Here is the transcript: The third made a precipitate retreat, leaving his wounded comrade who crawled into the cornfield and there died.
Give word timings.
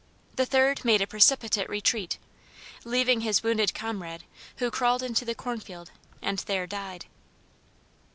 The 0.35 0.47
third 0.47 0.83
made 0.83 1.03
a 1.03 1.05
precipitate 1.05 1.69
retreat, 1.69 2.17
leaving 2.83 3.21
his 3.21 3.43
wounded 3.43 3.75
comrade 3.75 4.23
who 4.57 4.71
crawled 4.71 5.03
into 5.03 5.25
the 5.25 5.35
cornfield 5.35 5.91
and 6.23 6.39
there 6.39 6.65
died. 6.65 7.05